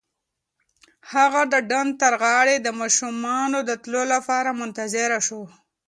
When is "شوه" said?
5.27-5.49